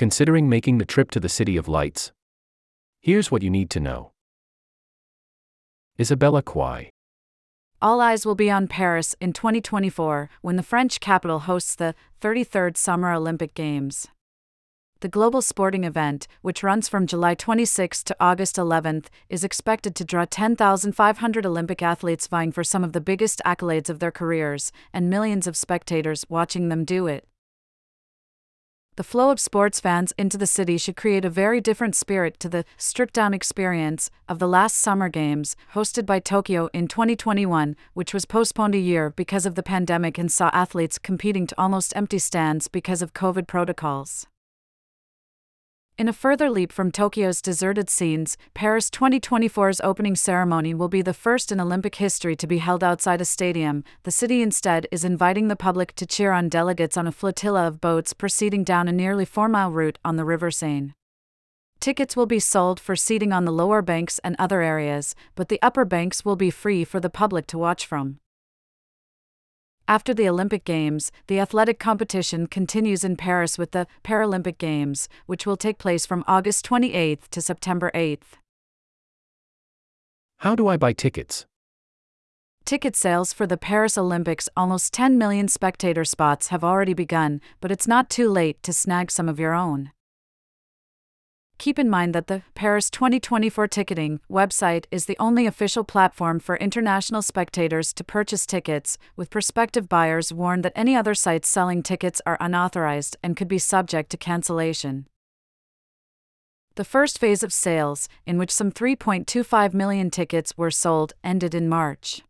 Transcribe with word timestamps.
Considering 0.00 0.48
making 0.48 0.78
the 0.78 0.86
trip 0.86 1.10
to 1.10 1.20
the 1.20 1.28
City 1.28 1.58
of 1.58 1.68
Lights? 1.68 2.10
Here's 3.02 3.30
what 3.30 3.42
you 3.42 3.50
need 3.50 3.68
to 3.68 3.80
know. 3.80 4.12
Isabella 6.00 6.40
Kwai. 6.40 6.88
All 7.82 8.00
eyes 8.00 8.24
will 8.24 8.34
be 8.34 8.50
on 8.50 8.66
Paris 8.66 9.14
in 9.20 9.34
2024 9.34 10.30
when 10.40 10.56
the 10.56 10.62
French 10.62 11.00
capital 11.00 11.40
hosts 11.40 11.74
the 11.74 11.94
33rd 12.22 12.78
Summer 12.78 13.12
Olympic 13.12 13.52
Games. 13.52 14.06
The 15.00 15.08
global 15.10 15.42
sporting 15.42 15.84
event, 15.84 16.26
which 16.40 16.62
runs 16.62 16.88
from 16.88 17.06
July 17.06 17.34
26 17.34 18.02
to 18.04 18.16
August 18.18 18.56
11, 18.56 19.02
is 19.28 19.44
expected 19.44 19.94
to 19.96 20.04
draw 20.06 20.24
10,500 20.24 21.44
Olympic 21.44 21.82
athletes 21.82 22.26
vying 22.26 22.52
for 22.52 22.64
some 22.64 22.84
of 22.84 22.94
the 22.94 23.02
biggest 23.02 23.42
accolades 23.44 23.90
of 23.90 23.98
their 23.98 24.10
careers, 24.10 24.72
and 24.94 25.10
millions 25.10 25.46
of 25.46 25.58
spectators 25.58 26.24
watching 26.30 26.70
them 26.70 26.86
do 26.86 27.06
it. 27.06 27.26
The 29.00 29.04
flow 29.04 29.30
of 29.30 29.40
sports 29.40 29.80
fans 29.80 30.12
into 30.18 30.36
the 30.36 30.46
city 30.46 30.76
should 30.76 30.94
create 30.94 31.24
a 31.24 31.30
very 31.30 31.58
different 31.62 31.96
spirit 31.96 32.38
to 32.40 32.50
the 32.50 32.66
stripped 32.76 33.14
down 33.14 33.32
experience 33.32 34.10
of 34.28 34.38
the 34.38 34.46
last 34.46 34.76
Summer 34.76 35.08
Games, 35.08 35.56
hosted 35.72 36.04
by 36.04 36.18
Tokyo 36.18 36.68
in 36.74 36.86
2021, 36.86 37.76
which 37.94 38.12
was 38.12 38.26
postponed 38.26 38.74
a 38.74 38.78
year 38.78 39.08
because 39.08 39.46
of 39.46 39.54
the 39.54 39.62
pandemic 39.62 40.18
and 40.18 40.30
saw 40.30 40.50
athletes 40.52 40.98
competing 40.98 41.46
to 41.46 41.54
almost 41.56 41.96
empty 41.96 42.18
stands 42.18 42.68
because 42.68 43.00
of 43.00 43.14
COVID 43.14 43.46
protocols. 43.46 44.26
In 45.98 46.08
a 46.08 46.14
further 46.14 46.48
leap 46.48 46.72
from 46.72 46.90
Tokyo's 46.90 47.42
deserted 47.42 47.90
scenes, 47.90 48.38
Paris 48.54 48.88
2024's 48.88 49.82
opening 49.84 50.16
ceremony 50.16 50.72
will 50.72 50.88
be 50.88 51.02
the 51.02 51.12
first 51.12 51.52
in 51.52 51.60
Olympic 51.60 51.96
history 51.96 52.34
to 52.36 52.46
be 52.46 52.56
held 52.56 52.82
outside 52.82 53.20
a 53.20 53.26
stadium. 53.26 53.84
The 54.04 54.10
city 54.10 54.40
instead 54.40 54.86
is 54.90 55.04
inviting 55.04 55.48
the 55.48 55.56
public 55.56 55.94
to 55.96 56.06
cheer 56.06 56.32
on 56.32 56.48
delegates 56.48 56.96
on 56.96 57.06
a 57.06 57.12
flotilla 57.12 57.66
of 57.66 57.82
boats 57.82 58.14
proceeding 58.14 58.64
down 58.64 58.88
a 58.88 58.92
nearly 58.92 59.26
four 59.26 59.46
mile 59.46 59.70
route 59.70 59.98
on 60.02 60.16
the 60.16 60.24
River 60.24 60.50
Seine. 60.50 60.94
Tickets 61.80 62.16
will 62.16 62.26
be 62.26 62.38
sold 62.38 62.80
for 62.80 62.96
seating 62.96 63.32
on 63.32 63.44
the 63.44 63.52
lower 63.52 63.82
banks 63.82 64.18
and 64.24 64.36
other 64.38 64.62
areas, 64.62 65.14
but 65.34 65.50
the 65.50 65.60
upper 65.60 65.84
banks 65.84 66.24
will 66.24 66.36
be 66.36 66.50
free 66.50 66.82
for 66.82 67.00
the 67.00 67.10
public 67.10 67.46
to 67.48 67.58
watch 67.58 67.84
from. 67.84 68.20
After 69.90 70.14
the 70.14 70.28
Olympic 70.28 70.64
Games, 70.64 71.10
the 71.26 71.40
athletic 71.40 71.80
competition 71.80 72.46
continues 72.46 73.02
in 73.02 73.16
Paris 73.16 73.58
with 73.58 73.72
the 73.72 73.88
Paralympic 74.04 74.56
Games, 74.56 75.08
which 75.26 75.44
will 75.44 75.56
take 75.56 75.78
place 75.78 76.06
from 76.06 76.22
August 76.28 76.64
28 76.64 77.28
to 77.32 77.40
September 77.40 77.90
8. 77.92 78.22
How 80.38 80.54
do 80.54 80.68
I 80.68 80.76
buy 80.76 80.92
tickets? 80.92 81.44
Ticket 82.64 82.94
sales 82.94 83.32
for 83.32 83.48
the 83.48 83.56
Paris 83.56 83.98
Olympics, 83.98 84.48
almost 84.56 84.92
10 84.92 85.18
million 85.18 85.48
spectator 85.48 86.04
spots, 86.04 86.50
have 86.50 86.62
already 86.62 86.94
begun, 86.94 87.40
but 87.60 87.72
it's 87.72 87.88
not 87.88 88.08
too 88.08 88.30
late 88.30 88.62
to 88.62 88.72
snag 88.72 89.10
some 89.10 89.28
of 89.28 89.40
your 89.40 89.54
own. 89.54 89.90
Keep 91.60 91.78
in 91.78 91.90
mind 91.90 92.14
that 92.14 92.26
the 92.26 92.40
Paris 92.54 92.88
2024 92.88 93.68
ticketing 93.68 94.20
website 94.30 94.86
is 94.90 95.04
the 95.04 95.16
only 95.18 95.44
official 95.44 95.84
platform 95.84 96.40
for 96.40 96.56
international 96.56 97.20
spectators 97.20 97.92
to 97.92 98.02
purchase 98.02 98.46
tickets, 98.46 98.96
with 99.14 99.28
prospective 99.28 99.86
buyers 99.86 100.32
warned 100.32 100.64
that 100.64 100.72
any 100.74 100.96
other 100.96 101.14
sites 101.14 101.50
selling 101.50 101.82
tickets 101.82 102.22
are 102.24 102.38
unauthorized 102.40 103.18
and 103.22 103.36
could 103.36 103.46
be 103.46 103.58
subject 103.58 104.08
to 104.08 104.16
cancellation. 104.16 105.06
The 106.76 106.84
first 106.84 107.18
phase 107.18 107.42
of 107.42 107.52
sales, 107.52 108.08
in 108.24 108.38
which 108.38 108.50
some 108.50 108.72
3.25 108.72 109.74
million 109.74 110.10
tickets 110.10 110.56
were 110.56 110.70
sold, 110.70 111.12
ended 111.22 111.54
in 111.54 111.68
March. 111.68 112.22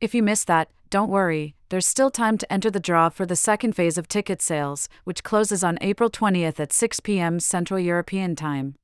If 0.00 0.14
you 0.14 0.22
missed 0.22 0.46
that, 0.46 0.70
don't 0.88 1.10
worry, 1.10 1.54
there's 1.68 1.86
still 1.86 2.10
time 2.10 2.38
to 2.38 2.52
enter 2.52 2.70
the 2.70 2.80
draw 2.80 3.08
for 3.08 3.26
the 3.26 3.36
second 3.36 3.74
phase 3.74 3.98
of 3.98 4.08
ticket 4.08 4.40
sales, 4.40 4.88
which 5.04 5.22
closes 5.22 5.62
on 5.62 5.78
April 5.80 6.08
20th 6.08 6.58
at 6.58 6.72
6 6.72 7.00
p.m. 7.00 7.40
Central 7.40 7.78
European 7.78 8.34
Time. 8.34 8.74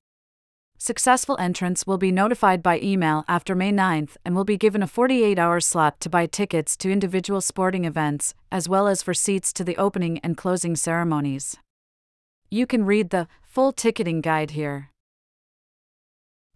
Successful 0.77 1.37
entrants 1.39 1.87
will 1.87 1.97
be 1.97 2.13
notified 2.13 2.63
by 2.63 2.79
email 2.81 3.25
after 3.27 3.55
May 3.55 3.73
9th 3.73 4.17
and 4.25 4.35
will 4.35 4.45
be 4.45 4.59
given 4.59 4.83
a 4.83 4.87
48 4.87 5.39
hour 5.39 5.61
slot 5.61 5.98
to 6.01 6.11
buy 6.11 6.27
tickets 6.27 6.77
to 6.79 6.91
individual 6.91 7.41
sporting 7.41 7.85
events, 7.85 8.35
as 8.53 8.69
well 8.69 8.87
as 8.87 9.03
for 9.03 9.14
seats 9.14 9.53
to 9.55 9.64
the 9.64 9.77
opening 9.77 10.19
and 10.19 10.37
closing 10.37 10.77
ceremonies. 10.77 11.57
You 12.51 12.67
can 12.67 12.85
read 12.85 13.11
the 13.11 13.29
full 13.42 13.73
ticketing 13.73 14.20
guide 14.20 14.51
here. 14.51 14.91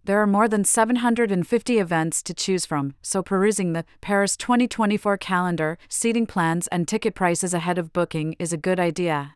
There 0.09 0.23
are 0.23 0.25
more 0.25 0.47
than 0.47 0.63
750 0.63 1.77
events 1.77 2.23
to 2.23 2.33
choose 2.33 2.65
from, 2.65 2.95
so 2.99 3.21
perusing 3.21 3.73
the 3.73 3.85
Paris 4.01 4.35
2024 4.37 5.17
calendar, 5.17 5.77
seating 5.87 6.25
plans, 6.25 6.65
and 6.69 6.87
ticket 6.87 7.13
prices 7.13 7.53
ahead 7.53 7.77
of 7.77 7.93
booking 7.93 8.35
is 8.39 8.51
a 8.51 8.57
good 8.57 8.79
idea. 8.79 9.35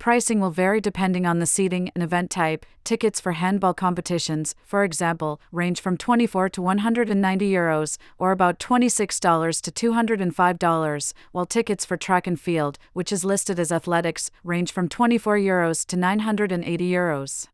Pricing 0.00 0.40
will 0.40 0.50
vary 0.50 0.80
depending 0.80 1.24
on 1.24 1.38
the 1.38 1.46
seating 1.46 1.92
and 1.94 2.02
event 2.02 2.32
type. 2.32 2.66
Tickets 2.82 3.20
for 3.20 3.32
handball 3.34 3.74
competitions, 3.74 4.56
for 4.64 4.82
example, 4.82 5.40
range 5.52 5.80
from 5.80 5.96
24 5.96 6.48
to 6.48 6.62
190 6.62 7.48
euros, 7.48 7.96
or 8.18 8.32
about 8.32 8.58
$26 8.58 9.70
to 9.72 9.92
$205, 9.92 11.12
while 11.30 11.46
tickets 11.46 11.84
for 11.84 11.96
track 11.96 12.26
and 12.26 12.40
field, 12.40 12.76
which 12.92 13.12
is 13.12 13.24
listed 13.24 13.60
as 13.60 13.70
athletics, 13.70 14.32
range 14.42 14.72
from 14.72 14.88
24 14.88 15.38
euros 15.38 15.86
to 15.86 15.96
980 15.96 16.90
euros. 16.90 17.46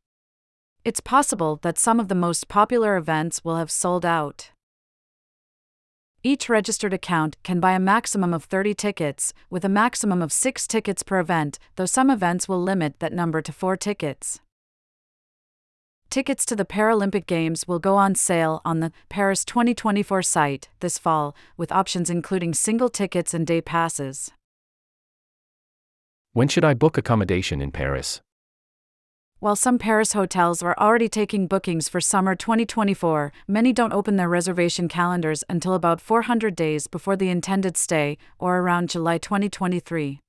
It's 0.85 1.01
possible 1.01 1.61
that 1.63 1.79
some 1.79 2.01
of 2.01 2.09
the 2.09 2.15
most 2.17 2.49
popular 2.49 2.97
events 2.97 3.45
will 3.45 3.55
have 3.57 3.71
sold 3.71 4.05
out. 4.05 4.51
Each 6.25 6.49
registered 6.49 6.93
account 6.93 7.37
can 7.45 7.61
buy 7.61 7.73
a 7.73 7.79
maximum 7.79 8.35
of 8.35 8.45
30 8.45 8.75
tickets, 8.75 9.33
with 9.49 9.65
a 9.65 9.69
maximum 9.69 10.21
of 10.21 10.33
6 10.33 10.67
tickets 10.67 11.05
per 11.05 11.21
event, 11.21 11.61
though 11.77 11.87
some 11.87 12.11
events 12.11 12.49
will 12.49 12.61
limit 12.61 12.99
that 12.99 13.13
number 13.13 13.41
to 13.43 13.53
4 13.53 13.77
tickets. 13.77 14.41
Tickets 16.11 16.45
to 16.47 16.57
the 16.57 16.65
Paralympic 16.65 17.27
Games 17.27 17.67
will 17.67 17.79
go 17.79 17.97
on 17.97 18.17
sale 18.17 18.61
on 18.65 18.81
the 18.81 18.93
Paris 19.09 19.45
2024 19.45 20.23
site 20.23 20.69
this 20.81 20.99
fall, 20.99 21.35
with 21.57 21.73
options 21.73 22.11
including 22.11 22.55
single 22.55 22.89
tickets 22.89 23.33
and 23.33 23.47
day 23.47 23.61
passes. 23.61 24.33
When 26.33 26.49
should 26.49 26.65
I 26.65 26.75
book 26.75 26.99
accommodation 26.99 27.61
in 27.61 27.71
Paris? 27.71 28.21
While 29.43 29.57
some 29.57 29.77
Paris 29.77 30.13
hotels 30.13 30.63
are 30.63 30.77
already 30.79 31.09
taking 31.09 31.49
bookings 31.49 31.89
for 31.89 32.01
summer 32.01 32.37
2024, 32.37 33.33
many 33.49 33.73
don't 33.73 33.93
open 33.93 34.15
their 34.15 34.29
reservation 34.29 34.87
calendars 34.87 35.43
until 35.49 35.75
about 35.75 36.01
400 36.01 36.55
days 36.55 36.87
before 36.87 37.17
the 37.17 37.29
intended 37.29 37.77
stay, 37.77 38.19
or 38.39 38.59
around 38.59 38.91
July 38.91 39.19
2023. 39.19 40.21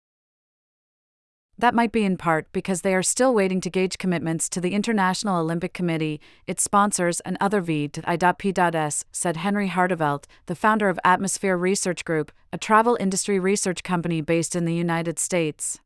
That 1.60 1.76
might 1.76 1.92
be 1.92 2.04
in 2.04 2.18
part 2.18 2.52
because 2.52 2.82
they 2.82 2.96
are 2.96 3.04
still 3.04 3.36
waiting 3.36 3.62
to 3.62 3.70
gauge 3.70 4.00
commitments 4.00 4.50
to 4.50 4.60
the 4.60 4.74
International 4.74 5.40
Olympic 5.40 5.76
Committee, 5.76 6.20
its 6.48 6.64
sponsors, 6.64 7.20
and 7.20 7.38
other 7.40 7.62
V.I.P.S, 7.62 9.06
said 9.12 9.38
Henry 9.38 9.70
Harteveldt, 9.70 10.26
the 10.48 10.56
founder 10.56 10.90
of 10.90 11.00
Atmosphere 11.04 11.56
Research 11.56 12.04
Group, 12.04 12.32
a 12.52 12.58
travel 12.58 12.98
industry 13.00 13.38
research 13.38 13.84
company 13.84 14.22
based 14.22 14.56
in 14.56 14.66
the 14.66 14.74
United 14.74 15.20
States. 15.20 15.80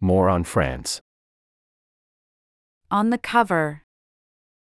More 0.00 0.30
on 0.30 0.42
France. 0.42 1.02
On 2.90 3.10
the 3.10 3.18
cover, 3.18 3.82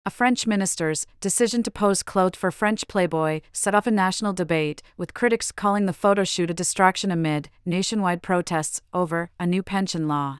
a 0.05 0.09
French 0.09 0.47
minister's 0.47 1.05
decision 1.19 1.61
to 1.63 1.69
pose 1.69 2.01
clothed 2.01 2.37
for 2.37 2.49
French 2.49 2.87
Playboy 2.87 3.41
set 3.51 3.75
off 3.75 3.85
a 3.85 3.91
national 3.91 4.31
debate, 4.31 4.81
with 4.95 5.13
critics 5.13 5.51
calling 5.51 5.85
the 5.85 5.91
photo 5.91 6.23
shoot 6.23 6.49
a 6.49 6.53
distraction 6.53 7.11
amid 7.11 7.49
nationwide 7.65 8.23
protests 8.23 8.79
over 8.93 9.29
a 9.37 9.45
new 9.45 9.61
pension 9.61 10.07
law. 10.07 10.37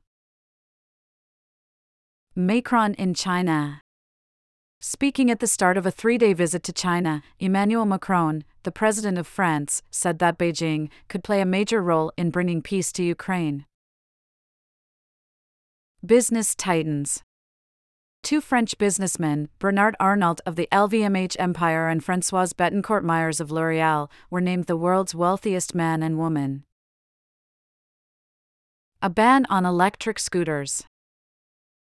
Macron 2.34 2.94
in 2.94 3.14
China. 3.14 3.82
Speaking 4.80 5.30
at 5.30 5.42
the 5.42 5.48
start 5.48 5.76
of 5.76 5.86
a 5.86 5.92
three 5.92 6.18
day 6.18 6.32
visit 6.32 6.64
to 6.64 6.72
China, 6.72 7.22
Emmanuel 7.38 7.86
Macron, 7.86 8.46
the 8.64 8.72
president 8.72 9.18
of 9.18 9.28
France, 9.28 9.84
said 9.92 10.20
that 10.20 10.38
Beijing 10.38 10.88
could 11.10 11.26
play 11.26 11.42
a 11.42 11.46
major 11.46 11.82
role 11.82 12.14
in 12.16 12.30
bringing 12.30 12.62
peace 12.62 12.94
to 12.94 13.04
Ukraine. 13.04 13.66
Business 16.06 16.56
Titans 16.56 17.22
Two 18.28 18.42
French 18.42 18.78
businessmen, 18.78 19.48
Bernard 19.58 19.96
Arnault 20.02 20.42
of 20.46 20.58
the 20.58 20.68
LVMH 20.70 21.38
empire 21.40 21.88
and 21.88 22.04
Francoise 22.04 22.52
Bettencourt 22.52 23.02
Meyers 23.02 23.40
of 23.40 23.52
L'Oreal, 23.52 24.10
were 24.30 24.42
named 24.42 24.66
the 24.66 24.76
world's 24.76 25.16
wealthiest 25.16 25.74
man 25.74 26.04
and 26.04 26.18
woman. 26.18 26.66
A 29.02 29.10
ban 29.10 29.46
on 29.50 29.66
electric 29.66 30.20
scooters. 30.20 30.84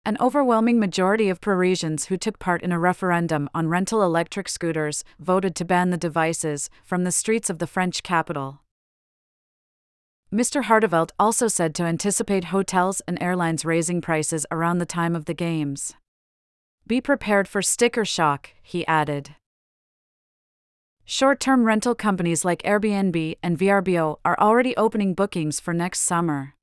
An 0.04 0.18
overwhelming 0.20 0.78
majority 0.78 1.30
of 1.30 1.40
Parisians 1.40 2.08
who 2.08 2.18
took 2.18 2.38
part 2.38 2.60
in 2.60 2.72
a 2.72 2.78
referendum 2.78 3.48
on 3.54 3.68
rental 3.68 4.02
electric 4.02 4.50
scooters 4.50 5.02
voted 5.18 5.54
to 5.54 5.64
ban 5.64 5.88
the 5.88 5.96
devices 5.96 6.68
from 6.84 7.04
the 7.04 7.10
streets 7.10 7.48
of 7.48 7.58
the 7.58 7.66
French 7.66 8.02
capital. 8.02 8.60
Mr. 10.30 10.64
Harteveldt 10.64 11.12
also 11.18 11.48
said 11.48 11.74
to 11.74 11.84
anticipate 11.84 12.52
hotels 12.52 13.00
and 13.08 13.16
airlines 13.22 13.64
raising 13.64 14.02
prices 14.02 14.44
around 14.50 14.76
the 14.76 14.84
time 14.84 15.16
of 15.16 15.24
the 15.24 15.32
Games. 15.32 15.94
Be 16.86 17.00
prepared 17.00 17.48
for 17.48 17.62
sticker 17.62 18.04
shock, 18.04 18.50
he 18.62 18.86
added. 18.86 19.36
Short 21.06 21.40
term 21.40 21.64
rental 21.64 21.94
companies 21.94 22.44
like 22.44 22.62
Airbnb 22.62 23.38
and 23.42 23.58
VRBO 23.58 24.18
are 24.22 24.38
already 24.38 24.76
opening 24.76 25.14
bookings 25.14 25.60
for 25.60 25.72
next 25.72 26.00
summer. 26.00 26.54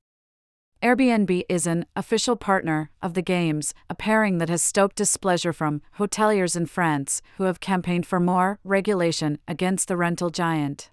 Airbnb 0.84 1.44
is 1.50 1.66
an 1.66 1.86
official 1.96 2.36
partner 2.36 2.92
of 3.02 3.16
the 3.16 3.22
Games, 3.24 3.74
a 3.90 3.96
pairing 3.96 4.38
that 4.38 4.50
has 4.50 4.62
stoked 4.62 4.96
displeasure 4.96 5.54
from 5.54 5.82
hoteliers 5.98 6.56
in 6.56 6.68
France 6.68 7.22
who 7.38 7.46
have 7.46 7.60
campaigned 7.60 8.06
for 8.06 8.20
more 8.20 8.60
regulation 8.64 9.40
against 9.48 9.88
the 9.88 9.98
rental 9.98 10.30
giant. 10.30 10.92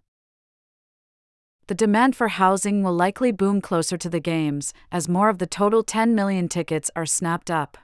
The 1.67 1.75
demand 1.75 2.17
for 2.17 2.29
housing 2.29 2.83
will 2.83 2.95
likely 2.95 3.31
boom 3.33 3.61
closer 3.61 3.99
to 3.99 4.09
the 4.09 4.21
Games 4.21 4.73
as 4.91 5.07
more 5.07 5.29
of 5.29 5.37
the 5.37 5.47
total 5.47 5.83
10 5.83 6.15
million 6.15 6.49
tickets 6.49 6.91
are 6.97 7.05
snapped 7.05 7.51
up. 7.51 7.77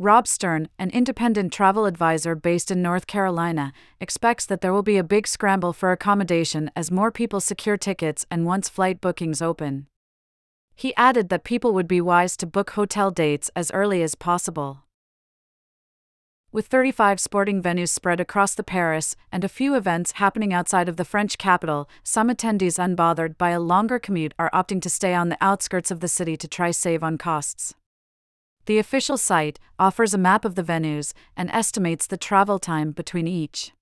Rob 0.00 0.26
Stern, 0.26 0.68
an 0.76 0.90
independent 0.90 1.52
travel 1.52 1.86
advisor 1.86 2.34
based 2.34 2.72
in 2.72 2.82
North 2.82 3.06
Carolina, 3.06 3.72
expects 4.00 4.44
that 4.44 4.60
there 4.60 4.72
will 4.72 4.82
be 4.82 4.96
a 4.96 5.04
big 5.04 5.28
scramble 5.28 5.72
for 5.72 5.92
accommodation 5.92 6.68
as 6.74 6.90
more 6.90 7.12
people 7.12 7.38
secure 7.38 7.76
tickets 7.76 8.26
and 8.28 8.44
once 8.44 8.68
flight 8.68 9.00
bookings 9.00 9.40
open. 9.40 9.86
He 10.74 10.96
added 10.96 11.28
that 11.28 11.44
people 11.44 11.72
would 11.74 11.86
be 11.86 12.00
wise 12.00 12.36
to 12.38 12.46
book 12.46 12.70
hotel 12.70 13.12
dates 13.12 13.52
as 13.54 13.70
early 13.70 14.02
as 14.02 14.16
possible. 14.16 14.80
With 16.50 16.66
35 16.66 17.20
sporting 17.20 17.62
venues 17.62 17.90
spread 17.90 18.18
across 18.18 18.56
the 18.56 18.64
Paris 18.64 19.14
and 19.30 19.44
a 19.44 19.48
few 19.48 19.76
events 19.76 20.12
happening 20.12 20.52
outside 20.52 20.88
of 20.88 20.96
the 20.96 21.04
French 21.04 21.38
capital, 21.38 21.88
some 22.02 22.28
attendees 22.30 22.80
unbothered 22.80 23.38
by 23.38 23.50
a 23.50 23.60
longer 23.60 24.00
commute 24.00 24.34
are 24.40 24.50
opting 24.52 24.82
to 24.82 24.90
stay 24.90 25.14
on 25.14 25.28
the 25.28 25.38
outskirts 25.40 25.92
of 25.92 26.00
the 26.00 26.08
city 26.08 26.36
to 26.36 26.48
try 26.48 26.72
save 26.72 27.04
on 27.04 27.16
costs. 27.16 27.76
The 28.66 28.78
official 28.78 29.18
site 29.18 29.58
offers 29.78 30.14
a 30.14 30.18
map 30.18 30.44
of 30.44 30.54
the 30.54 30.62
venues 30.62 31.12
and 31.36 31.50
estimates 31.50 32.06
the 32.06 32.16
travel 32.16 32.58
time 32.58 32.92
between 32.92 33.28
each. 33.28 33.72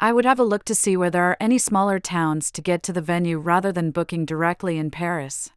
I 0.00 0.12
would 0.12 0.24
have 0.24 0.38
a 0.38 0.44
look 0.44 0.64
to 0.66 0.74
see 0.76 0.96
where 0.96 1.10
there 1.10 1.24
are 1.24 1.36
any 1.40 1.58
smaller 1.58 1.98
towns 1.98 2.52
to 2.52 2.62
get 2.62 2.84
to 2.84 2.92
the 2.92 3.00
venue 3.00 3.38
rather 3.38 3.72
than 3.72 3.90
booking 3.90 4.24
directly 4.24 4.78
in 4.78 4.92
Paris. 4.92 5.50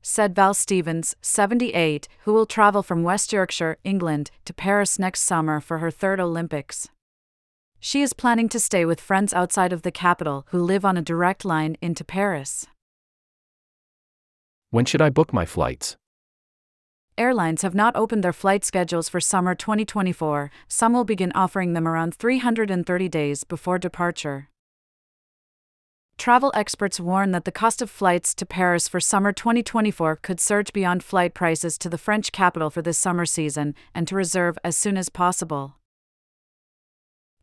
Said 0.00 0.36
Val 0.36 0.54
Stevens, 0.54 1.16
78, 1.20 2.06
who 2.20 2.32
will 2.32 2.46
travel 2.46 2.84
from 2.84 3.02
West 3.02 3.32
Yorkshire, 3.32 3.78
England, 3.82 4.30
to 4.44 4.54
Paris 4.54 4.96
next 4.96 5.22
summer 5.22 5.60
for 5.60 5.78
her 5.78 5.90
third 5.90 6.20
Olympics. 6.20 6.88
She 7.80 8.02
is 8.02 8.12
planning 8.12 8.48
to 8.50 8.60
stay 8.60 8.84
with 8.84 9.00
friends 9.00 9.34
outside 9.34 9.72
of 9.72 9.82
the 9.82 9.90
capital 9.90 10.46
who 10.50 10.58
live 10.62 10.84
on 10.84 10.96
a 10.96 11.02
direct 11.02 11.44
line 11.44 11.76
into 11.82 12.04
Paris. 12.04 12.66
When 14.70 14.84
should 14.84 15.02
I 15.02 15.10
book 15.10 15.32
my 15.32 15.44
flights? 15.44 15.96
Airlines 17.18 17.62
have 17.62 17.74
not 17.74 17.96
opened 17.96 18.22
their 18.22 18.32
flight 18.32 18.64
schedules 18.64 19.08
for 19.08 19.20
summer 19.20 19.54
2024, 19.54 20.50
some 20.68 20.92
will 20.92 21.04
begin 21.04 21.32
offering 21.34 21.72
them 21.72 21.88
around 21.88 22.14
330 22.14 23.08
days 23.08 23.44
before 23.44 23.78
departure. 23.78 24.48
Travel 26.18 26.50
experts 26.54 26.98
warn 26.98 27.30
that 27.30 27.44
the 27.44 27.52
cost 27.52 27.80
of 27.80 27.88
flights 27.88 28.34
to 28.34 28.44
Paris 28.44 28.88
for 28.88 28.98
summer 28.98 29.32
2024 29.32 30.16
could 30.16 30.40
surge 30.40 30.72
beyond 30.72 31.04
flight 31.04 31.32
prices 31.32 31.78
to 31.78 31.88
the 31.88 31.96
French 31.96 32.32
capital 32.32 32.70
for 32.70 32.82
this 32.82 32.98
summer 32.98 33.24
season 33.24 33.74
and 33.94 34.08
to 34.08 34.16
reserve 34.16 34.58
as 34.64 34.76
soon 34.76 34.96
as 34.96 35.08
possible. 35.08 35.77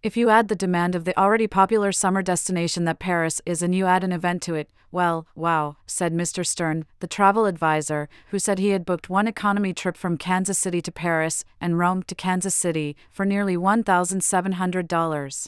If 0.06 0.16
you 0.16 0.30
add 0.30 0.50
the 0.50 0.56
demand 0.56 0.94
of 0.94 1.04
the 1.04 1.19
already 1.19 1.48
popular 1.48 1.92
summer 1.92 2.22
destination 2.22 2.86
that 2.86 3.00
Paris 3.00 3.42
is 3.44 3.63
and 3.63 3.74
you 3.74 3.88
add 3.88 4.04
an 4.04 4.12
event 4.12 4.44
to 4.44 4.54
it, 4.54 4.69
well, 4.92 5.25
wow, 5.34 5.78
said 5.88 6.13
Mr. 6.13 6.46
Stern, 6.46 6.86
the 7.00 7.07
travel 7.07 7.48
advisor, 7.48 8.07
who 8.28 8.38
said 8.38 8.60
he 8.60 8.69
had 8.69 8.86
booked 8.86 9.10
one 9.10 9.28
economy 9.28 9.74
trip 9.74 9.98
from 9.98 10.19
Kansas 10.19 10.60
City 10.60 10.80
to 10.80 10.92
Paris 10.92 11.44
and 11.60 11.80
Rome 11.80 12.04
to 12.04 12.13
Kansas 12.13 12.54
City 12.54 12.96
for 13.12 13.25
nearly 13.25 13.57
$1,700. 13.57 15.48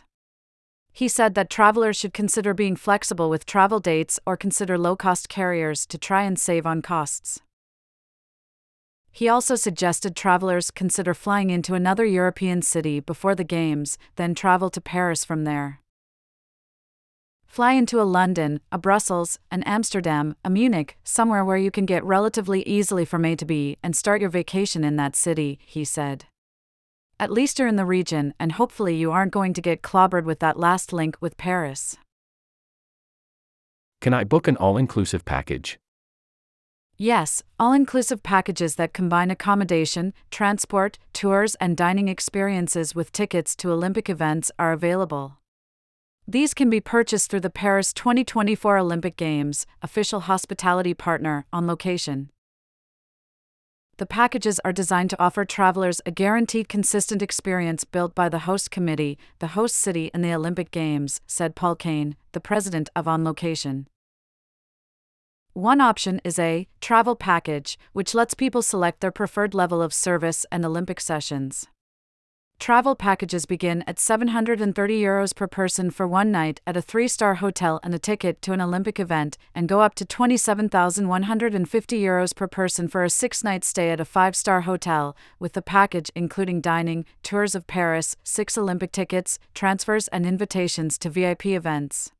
He 0.92 1.08
said 1.08 1.36
that 1.36 1.52
travelers 1.52 1.96
should 1.96 2.16
consider 2.16 2.56
being 2.56 2.76
flexible 2.76 3.30
with 3.30 3.46
travel 3.46 3.80
dates 3.80 4.20
or 4.26 4.36
consider 4.36 4.76
low 4.76 4.96
cost 4.96 5.30
carriers 5.30 5.86
to 5.86 6.00
try 6.00 6.24
and 6.24 6.40
save 6.40 6.66
on 6.66 6.82
costs. 6.82 7.42
He 9.18 9.28
also 9.28 9.56
suggested 9.56 10.16
travelers 10.16 10.70
consider 10.70 11.16
flying 11.16 11.50
into 11.50 11.74
another 11.74 12.06
European 12.06 12.62
city 12.62 13.00
before 13.00 13.34
the 13.34 13.44
Games, 13.44 13.98
then 14.16 14.36
travel 14.36 14.70
to 14.70 14.80
Paris 14.80 15.26
from 15.26 15.44
there. 15.44 15.82
Fly 17.48 17.72
into 17.72 18.00
a 18.00 18.06
London, 18.06 18.60
a 18.72 18.78
Brussels, 18.78 19.40
an 19.50 19.64
Amsterdam, 19.64 20.36
a 20.46 20.52
Munich, 20.52 21.00
somewhere 21.04 21.44
where 21.44 21.58
you 21.58 21.72
can 21.72 21.88
get 21.88 22.04
relatively 22.04 22.62
easily 22.68 23.06
from 23.06 23.26
A 23.26 23.36
to 23.38 23.44
B 23.44 23.76
and 23.82 23.96
start 23.96 24.22
your 24.22 24.30
vacation 24.30 24.84
in 24.84 24.98
that 24.98 25.16
city, 25.16 25.58
he 25.66 25.84
said. 25.84 26.26
At 27.20 27.32
least 27.32 27.58
you're 27.58 27.68
in 27.68 27.76
the 27.76 27.86
region, 27.86 28.36
and 28.40 28.52
hopefully 28.52 28.96
you 28.96 29.12
aren't 29.12 29.34
going 29.34 29.54
to 29.56 29.62
get 29.62 29.82
clobbered 29.82 30.26
with 30.26 30.38
that 30.42 30.60
last 30.60 30.94
link 30.94 31.18
with 31.20 31.38
Paris. 31.38 31.98
Can 34.00 34.14
I 34.14 34.26
book 34.26 34.48
an 34.48 34.58
all 34.58 34.78
inclusive 34.78 35.26
package? 35.26 35.80
Yes, 37.00 37.44
all 37.60 37.74
inclusive 37.74 38.24
packages 38.24 38.74
that 38.76 38.92
combine 38.92 39.30
accommodation, 39.30 40.16
transport, 40.32 40.98
tours, 41.14 41.54
and 41.56 41.78
dining 41.78 42.08
experiences 42.08 42.96
with 42.96 43.12
tickets 43.12 43.56
to 43.58 43.72
Olympic 43.72 44.10
events 44.10 44.52
are 44.58 44.72
available. 44.72 45.38
These 46.28 46.56
can 46.56 46.72
be 46.72 46.82
purchased 46.82 47.30
through 47.30 47.42
the 47.42 47.52
Paris 47.52 47.94
2024 47.94 48.80
Olympic 48.80 49.16
Games, 49.16 49.68
official 49.84 50.22
hospitality 50.22 50.96
partner, 50.96 51.46
on 51.54 51.68
location. 51.68 52.32
The 53.98 54.08
packages 54.08 54.60
are 54.66 54.74
designed 54.74 55.12
to 55.12 55.22
offer 55.22 55.46
travelers 55.46 56.02
a 56.04 56.12
guaranteed 56.12 56.68
consistent 56.68 57.22
experience 57.22 57.84
built 57.84 58.16
by 58.16 58.28
the 58.28 58.40
host 58.40 58.72
committee, 58.72 59.20
the 59.38 59.48
host 59.50 59.76
city, 59.76 60.10
and 60.16 60.24
the 60.24 60.34
Olympic 60.34 60.72
Games, 60.72 61.22
said 61.28 61.56
Paul 61.56 61.76
Caine, 61.76 62.16
the 62.32 62.42
president 62.42 62.90
of 62.96 63.08
On 63.08 63.24
Location. 63.24 63.88
One 65.58 65.82
option 65.82 66.22
is 66.24 66.38
a 66.38 66.68
travel 66.82 67.16
package, 67.16 67.80
which 67.92 68.14
lets 68.14 68.36
people 68.36 68.62
select 68.62 69.00
their 69.00 69.10
preferred 69.10 69.56
level 69.56 69.82
of 69.82 69.92
service 69.92 70.46
and 70.52 70.64
Olympic 70.64 71.02
sessions. 71.02 71.66
Travel 72.60 72.94
packages 72.94 73.48
begin 73.48 73.84
at 73.88 73.98
730 73.98 75.02
euros 75.02 75.36
per 75.36 75.48
person 75.48 75.90
for 75.90 76.08
one 76.08 76.32
night 76.32 76.62
at 76.68 76.78
a 76.78 76.82
three 76.84 77.08
star 77.08 77.34
hotel 77.34 77.80
and 77.82 77.96
a 77.96 77.98
ticket 77.98 78.40
to 78.44 78.54
an 78.54 78.62
Olympic 78.62 79.00
event, 79.00 79.40
and 79.56 79.68
go 79.68 79.82
up 79.82 79.96
to 79.96 80.06
27,150 80.06 82.00
euros 82.00 82.36
per 82.36 82.48
person 82.48 82.88
for 82.88 83.04
a 83.04 83.10
six 83.10 83.44
night 83.44 83.66
stay 83.66 83.90
at 83.90 84.00
a 84.00 84.06
five 84.06 84.36
star 84.36 84.62
hotel, 84.62 85.18
with 85.40 85.54
the 85.54 85.64
package 85.64 86.12
including 86.14 86.62
dining, 86.62 87.04
tours 87.24 87.56
of 87.56 87.66
Paris, 87.66 88.16
six 88.24 88.60
Olympic 88.60 88.92
tickets, 88.92 89.40
transfers, 89.56 90.08
and 90.10 90.24
invitations 90.24 91.00
to 91.00 91.10
VIP 91.10 91.48
events. 91.48 92.12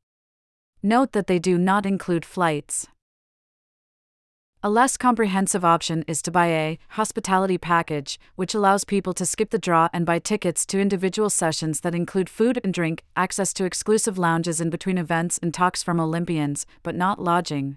Note 0.82 1.12
that 1.12 1.28
they 1.28 1.38
do 1.38 1.56
not 1.56 1.86
include 1.86 2.24
flights. 2.24 2.88
A 4.60 4.68
less 4.68 4.96
comprehensive 4.96 5.64
option 5.64 6.02
is 6.08 6.20
to 6.20 6.32
buy 6.32 6.46
a 6.46 6.78
hospitality 6.88 7.58
package, 7.58 8.18
which 8.34 8.54
allows 8.54 8.82
people 8.82 9.14
to 9.14 9.24
skip 9.24 9.50
the 9.50 9.58
draw 9.58 9.88
and 9.92 10.04
buy 10.04 10.18
tickets 10.18 10.66
to 10.66 10.80
individual 10.80 11.30
sessions 11.30 11.82
that 11.82 11.94
include 11.94 12.28
food 12.28 12.58
and 12.64 12.74
drink, 12.74 13.04
access 13.14 13.52
to 13.52 13.64
exclusive 13.64 14.18
lounges 14.18 14.60
in 14.60 14.68
between 14.68 14.98
events 14.98 15.38
and 15.40 15.54
talks 15.54 15.84
from 15.84 16.00
Olympians, 16.00 16.66
but 16.82 16.96
not 16.96 17.22
lodging. 17.22 17.76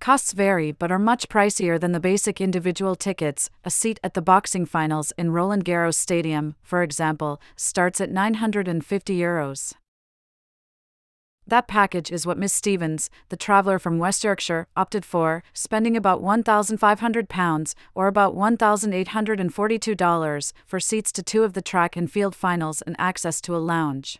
Costs 0.00 0.32
vary 0.32 0.72
but 0.72 0.90
are 0.90 0.98
much 0.98 1.28
pricier 1.28 1.78
than 1.78 1.92
the 1.92 2.00
basic 2.00 2.40
individual 2.40 2.96
tickets. 2.96 3.50
A 3.62 3.70
seat 3.70 4.00
at 4.02 4.14
the 4.14 4.22
boxing 4.22 4.64
finals 4.64 5.12
in 5.18 5.30
Roland 5.30 5.66
Garros 5.66 5.96
Stadium, 5.96 6.54
for 6.62 6.82
example, 6.82 7.38
starts 7.54 8.00
at 8.00 8.10
950 8.10 9.14
euros. 9.14 9.74
That 11.52 11.68
package 11.68 12.10
is 12.10 12.24
what 12.24 12.38
Miss 12.38 12.54
Stevens, 12.54 13.10
the 13.28 13.36
traveller 13.36 13.78
from 13.78 13.98
West 13.98 14.24
Yorkshire, 14.24 14.68
opted 14.74 15.04
for, 15.04 15.42
spending 15.52 15.98
about 15.98 16.22
£1,500 16.22 17.74
or 17.94 18.06
about 18.06 18.34
$1,842 18.34 20.52
for 20.64 20.80
seats 20.80 21.12
to 21.12 21.22
two 21.22 21.42
of 21.42 21.52
the 21.52 21.60
track 21.60 21.94
and 21.94 22.10
field 22.10 22.34
finals 22.34 22.80
and 22.80 22.96
access 22.98 23.38
to 23.42 23.54
a 23.54 23.60
lounge. 23.60 24.18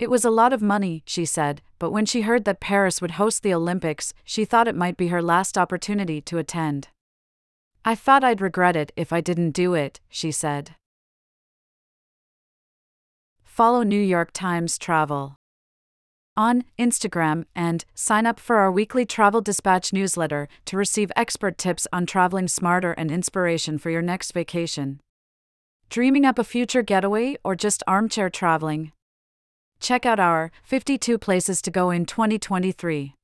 It 0.00 0.10
was 0.10 0.24
a 0.24 0.32
lot 0.32 0.52
of 0.52 0.62
money, 0.62 1.04
she 1.06 1.24
said, 1.24 1.62
but 1.78 1.92
when 1.92 2.06
she 2.06 2.22
heard 2.22 2.44
that 2.44 2.58
Paris 2.58 3.00
would 3.00 3.12
host 3.12 3.44
the 3.44 3.54
Olympics, 3.54 4.12
she 4.24 4.44
thought 4.44 4.66
it 4.66 4.74
might 4.74 4.96
be 4.96 5.14
her 5.14 5.22
last 5.22 5.56
opportunity 5.56 6.20
to 6.22 6.38
attend. 6.38 6.88
I 7.84 7.94
thought 7.94 8.24
I'd 8.24 8.40
regret 8.40 8.74
it 8.74 8.90
if 8.96 9.12
I 9.12 9.20
didn't 9.20 9.52
do 9.52 9.74
it, 9.74 10.00
she 10.08 10.32
said. 10.32 10.74
Follow 13.44 13.84
New 13.84 14.02
York 14.02 14.32
Times 14.32 14.76
Travel 14.76 15.36
on 16.36 16.64
Instagram 16.78 17.44
and 17.54 17.84
sign 17.94 18.26
up 18.26 18.40
for 18.40 18.56
our 18.56 18.72
weekly 18.72 19.04
Travel 19.04 19.40
Dispatch 19.40 19.92
newsletter 19.92 20.48
to 20.64 20.76
receive 20.76 21.12
expert 21.16 21.58
tips 21.58 21.86
on 21.92 22.06
traveling 22.06 22.48
smarter 22.48 22.92
and 22.92 23.10
inspiration 23.10 23.78
for 23.78 23.90
your 23.90 24.02
next 24.02 24.32
vacation. 24.32 25.00
Dreaming 25.90 26.24
up 26.24 26.38
a 26.38 26.44
future 26.44 26.82
getaway 26.82 27.36
or 27.44 27.54
just 27.54 27.82
armchair 27.86 28.30
traveling? 28.30 28.92
Check 29.80 30.06
out 30.06 30.20
our 30.20 30.50
52 30.64 31.18
places 31.18 31.60
to 31.62 31.70
go 31.70 31.90
in 31.90 32.06
2023. 32.06 33.14